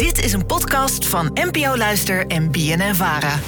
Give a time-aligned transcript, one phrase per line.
[0.00, 3.38] Dit is een podcast van NPO Luister en BNN Vara.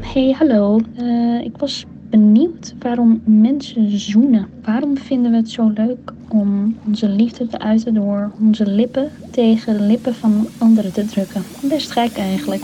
[0.00, 0.80] Hey, hallo.
[1.00, 4.48] Uh, ik was benieuwd waarom mensen zoenen.
[4.64, 9.78] Waarom vinden we het zo leuk om onze liefde te uiten door onze lippen tegen
[9.78, 11.44] de lippen van anderen te drukken?
[11.62, 12.62] Best gek eigenlijk.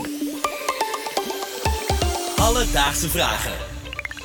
[2.35, 3.51] Alledaagse vragen.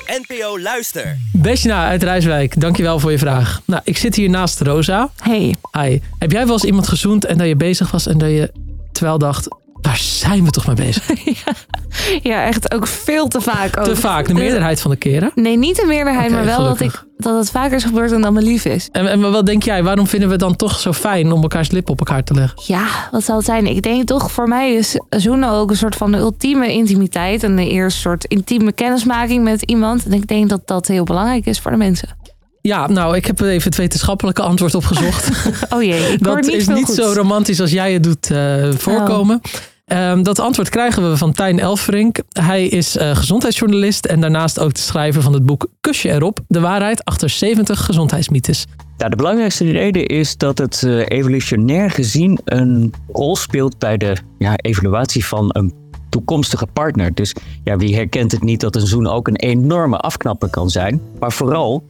[0.07, 1.17] NPO Luister.
[1.31, 3.61] Besjena uit Rijswijk, dankjewel voor je vraag.
[3.65, 5.09] Nou, ik zit hier naast Rosa.
[5.21, 5.55] Hey.
[5.71, 5.99] Hi.
[6.19, 8.51] Heb jij wel eens iemand gezoend en dat je bezig was en dat je
[8.93, 9.47] terwijl dacht,
[9.83, 11.25] waar zijn we toch mee bezig?
[11.45, 11.53] ja,
[12.21, 13.77] ja, echt ook veel te vaak.
[13.77, 13.85] Ook.
[13.85, 15.31] Te vaak, de meerderheid van de keren?
[15.35, 18.33] Nee, niet de meerderheid, maar wel dat, ik, dat het vaker is gebeurd dan dat
[18.33, 18.89] me lief is.
[18.91, 21.71] En, en wat denk jij, waarom vinden we het dan toch zo fijn om elkaars
[21.71, 22.59] lippen op elkaar te leggen?
[22.65, 23.67] Ja, wat zal het zijn?
[23.67, 27.43] Ik denk toch, voor mij is zoenen ook een soort van de ultieme intimiteit.
[27.43, 30.05] En de eerste soort intieme kennismaking met iemand.
[30.05, 32.09] En ik denk dat dat heel belangrijk is voor de mensen.
[32.67, 35.47] Ja, nou, ik heb even het wetenschappelijke antwoord opgezocht.
[35.73, 39.41] oh jee, ik dat niet is niet zo romantisch als jij het doet uh, voorkomen.
[39.85, 42.19] Um, dat antwoord krijgen we van Tijn Elfrink.
[42.29, 46.59] Hij is uh, gezondheidsjournalist en daarnaast ook de schrijver van het boek Kusje erop: De
[46.59, 48.65] waarheid achter 70 gezondheidsmythes.
[48.97, 54.15] Ja, de belangrijkste reden is dat het uh, evolutionair gezien een rol speelt bij de
[54.37, 55.73] ja, evaluatie van een
[56.09, 57.13] toekomstige partner.
[57.13, 61.01] Dus ja, wie herkent het niet dat een zoen ook een enorme afknapper kan zijn?
[61.19, 61.83] Maar vooral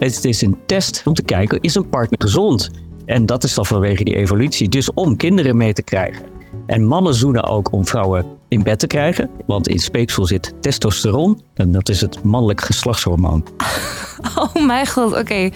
[0.00, 2.70] het is een test om te kijken, is een partner gezond?
[3.04, 4.68] En dat is dan vanwege die evolutie.
[4.68, 6.22] Dus om kinderen mee te krijgen.
[6.66, 9.30] En mannen zoenen ook om vrouwen in bed te krijgen.
[9.46, 11.42] Want in speeksel zit testosteron.
[11.54, 13.44] En dat is het mannelijk geslachtshormoon.
[14.36, 15.50] Oh mijn god, oké.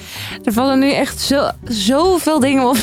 [0.45, 2.77] Er vallen nu echt zo, zoveel dingen op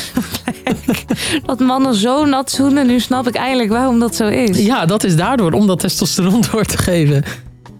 [1.46, 2.86] dat mannen zo nat zoenen.
[2.86, 4.58] Nu snap ik eindelijk waarom dat zo is.
[4.58, 7.24] Ja, dat is daardoor, om dat testosteron door te geven.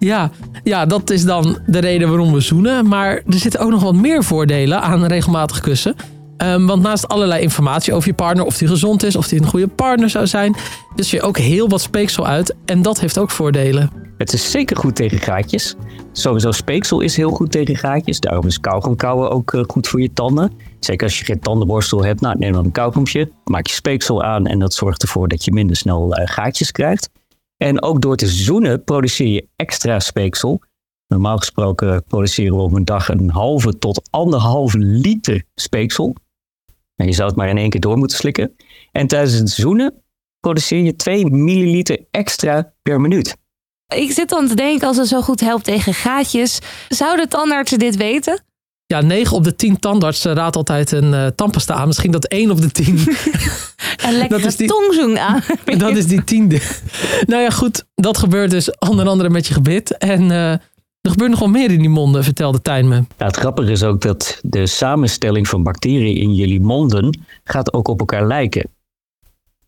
[0.04, 0.30] Ja,
[0.64, 2.88] ja, dat is dan de reden waarom we zoenen.
[2.88, 5.94] Maar er zitten ook nog wat meer voordelen aan regelmatig kussen.
[6.38, 9.46] Um, want naast allerlei informatie over je partner, of die gezond is, of die een
[9.46, 10.54] goede partner zou zijn,
[10.94, 12.54] dus je ook heel wat speeksel uit.
[12.64, 13.90] En dat heeft ook voordelen.
[14.18, 15.74] Het is zeker goed tegen gaatjes.
[16.12, 18.20] Sowieso speeksel is heel goed tegen gaatjes.
[18.20, 20.52] Daarom is kauwgom kauwen ook uh, goed voor je tanden.
[20.80, 23.30] Zeker als je geen tandenborstel hebt, nou, neem dan een kauwgompje.
[23.44, 27.10] Maak je speeksel aan en dat zorgt ervoor dat je minder snel uh, gaatjes krijgt.
[27.62, 30.62] En ook door te zoenen produceer je extra speeksel.
[31.06, 36.14] Normaal gesproken produceren we op een dag een halve tot anderhalve liter speeksel.
[36.96, 38.56] En je zou het maar in één keer door moeten slikken.
[38.92, 40.02] En tijdens het zoenen
[40.40, 43.36] produceer je 2 milliliter extra per minuut.
[43.94, 46.58] Ik zit dan te denken, als het zo goed helpt tegen gaatjes,
[46.88, 48.44] zouden tandartsen dit weten?
[48.92, 51.86] Ja, 9 op de 10 tandartsen raadt altijd een uh, tandpasta aan.
[51.86, 52.86] Misschien dat 1 op de 10.
[54.06, 55.42] een lekkere die, tongzoen aan.
[55.78, 56.60] dat is die tiende.
[57.26, 57.84] nou ja, goed.
[57.94, 59.98] Dat gebeurt dus onder andere met je gebit.
[59.98, 62.94] En uh, er gebeurt nog wel meer in die monden, vertelde Tijn me.
[62.94, 67.88] Ja, het grappige is ook dat de samenstelling van bacteriën in jullie monden gaat ook
[67.88, 68.70] op elkaar lijken.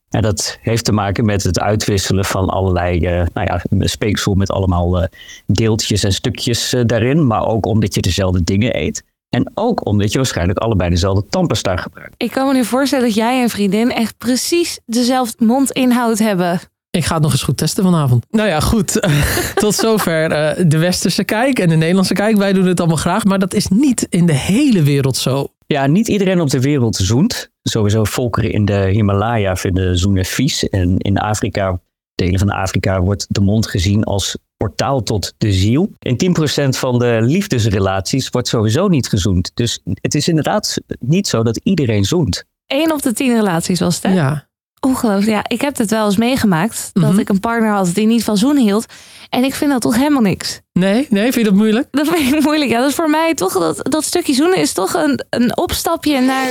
[0.09, 4.51] En dat heeft te maken met het uitwisselen van allerlei uh, nou ja, speeksel met
[4.51, 5.07] allemaal uh,
[5.47, 7.27] deeltjes en stukjes uh, daarin.
[7.27, 9.03] Maar ook omdat je dezelfde dingen eet.
[9.35, 12.15] En ook omdat je waarschijnlijk allebei dezelfde tandpasta gebruikt.
[12.17, 16.61] Ik kan me nu voorstellen dat jij en vriendin echt precies dezelfde mondinhoud hebben.
[16.91, 18.27] Ik ga het nog eens goed testen vanavond.
[18.31, 19.09] Nou ja, goed.
[19.55, 22.37] Tot zover uh, de westerse kijk en de Nederlandse kijk.
[22.37, 25.49] Wij doen het allemaal graag, maar dat is niet in de hele wereld zo.
[25.67, 27.51] Ja, niet iedereen op de wereld zoent.
[27.63, 30.69] Sowieso volkeren in de Himalaya vinden zoenen vies.
[30.69, 31.81] En in Afrika,
[32.15, 35.91] delen van Afrika, wordt de mond gezien als portaal tot de ziel.
[35.99, 36.35] In
[36.65, 39.51] 10% van de liefdesrelaties wordt sowieso niet gezoend.
[39.55, 42.45] Dus het is inderdaad niet zo dat iedereen zoent.
[42.67, 44.13] Eén op de tien relaties was het, hè?
[44.13, 44.47] Ja.
[44.81, 45.31] Ongelooflijk.
[45.31, 46.91] Ja, ik heb het wel eens meegemaakt.
[46.93, 47.19] Dat Mhm.
[47.19, 48.87] ik een partner had die niet van zoenen hield.
[49.29, 50.61] En ik vind dat toch helemaal niks.
[50.73, 51.89] Nee, nee, vind je dat moeilijk?
[51.91, 52.71] Dat vind ik moeilijk.
[52.71, 56.21] Ja, dat is voor mij toch, dat, dat stukje zoenen is toch een, een opstapje
[56.21, 56.49] naar...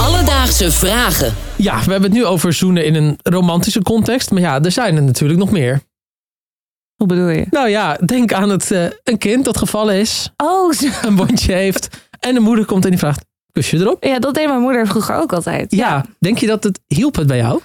[0.00, 1.34] Alledaagse vragen.
[1.56, 4.30] Ja, we hebben het nu over zoenen in een romantische context.
[4.30, 5.80] Maar ja, er zijn er natuurlijk nog meer.
[6.98, 7.46] Hoe bedoel je?
[7.50, 10.86] Nou ja, denk aan het, eh, een kind dat gevallen is, Oh, zo.
[11.02, 11.88] een wondje heeft.
[12.20, 14.04] En de moeder komt en die vraagt, kus je erop?
[14.04, 15.74] ja, dat deed mijn moeder vroeger ook altijd.
[15.74, 16.04] Ja.
[16.18, 17.60] Denk je dat het hielp het bij jou?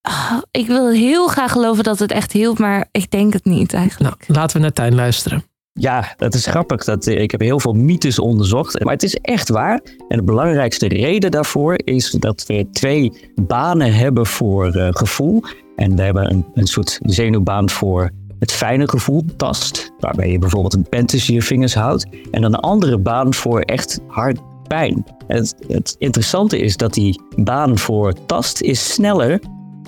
[0.00, 3.72] Ah, ik wil heel graag geloven dat het echt hielp, maar ik denk het niet
[3.74, 4.24] eigenlijk.
[4.28, 5.44] Nou, laten we naar Tijn luisteren.
[5.72, 6.84] Ja, dat is grappig.
[6.84, 8.84] Dat, eh, ik heb heel veel mythes onderzocht.
[8.84, 9.80] Maar het is echt waar.
[10.08, 15.42] En de belangrijkste reden daarvoor is dat we twee banen hebben voor eh, gevoel.
[15.76, 18.10] En we hebben een, een soort zenuwbaan voor
[18.44, 19.92] het fijne gevoel, tast.
[19.98, 22.06] Waarbij je bijvoorbeeld een pen tussen je vingers houdt.
[22.30, 24.38] En dan een andere baan voor echt hard
[24.68, 25.04] pijn.
[25.26, 29.40] Het, het interessante is dat die baan voor tast is sneller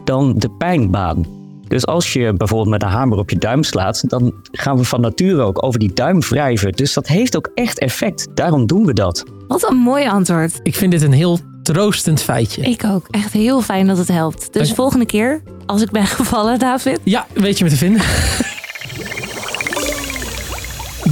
[0.04, 1.26] dan de pijnbaan.
[1.68, 5.00] Dus als je bijvoorbeeld met een hamer op je duim slaat, dan gaan we van
[5.00, 6.72] nature ook over die duim wrijven.
[6.72, 8.28] Dus dat heeft ook echt effect.
[8.34, 9.24] Daarom doen we dat.
[9.48, 10.60] Wat een mooi antwoord.
[10.62, 12.62] Ik vind dit een heel troostend feitje.
[12.62, 13.06] Ik ook.
[13.10, 14.52] Echt heel fijn dat het helpt.
[14.52, 17.00] Dus Dank- volgende keer, als ik ben gevallen, David.
[17.02, 18.02] Ja, weet je me te vinden.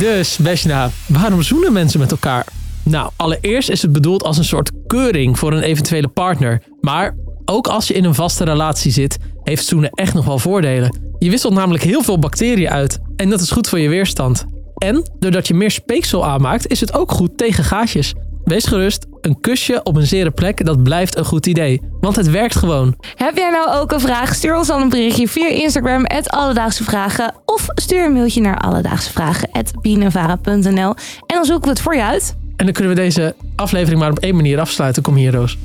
[0.07, 2.47] dus, Beshna, waarom zoenen mensen met elkaar?
[2.83, 6.63] Nou, allereerst is het bedoeld als een soort keuring voor een eventuele partner.
[6.81, 10.99] Maar ook als je in een vaste relatie zit, heeft zoenen echt nog wel voordelen.
[11.19, 14.45] Je wisselt namelijk heel veel bacteriën uit en dat is goed voor je weerstand.
[14.75, 18.15] En doordat je meer speeksel aanmaakt, is het ook goed tegen gaatjes.
[18.45, 21.81] Wees gerust, een kusje op een zere plek, dat blijft een goed idee.
[22.01, 22.97] Want het werkt gewoon.
[23.15, 24.35] Heb jij nou ook een vraag?
[24.35, 27.35] Stuur ons dan een berichtje via Instagram, Alledaagse Vragen.
[27.45, 30.95] Of stuur een mailtje naar alledaagsevragen.binenvara.nl
[31.27, 32.37] En dan zoeken we het voor je uit.
[32.57, 35.03] En dan kunnen we deze aflevering maar op één manier afsluiten.
[35.03, 35.59] Kom hier, Roos.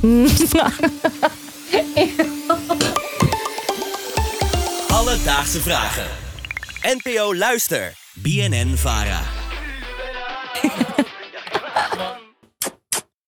[4.88, 6.06] Alledaagse vragen.
[6.82, 7.92] NPO Luister.
[8.14, 9.20] BNN Vara.